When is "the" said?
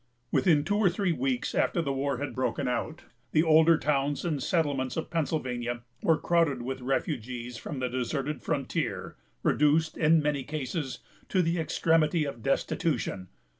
1.79-1.93, 3.33-3.43, 7.77-7.87, 11.43-11.59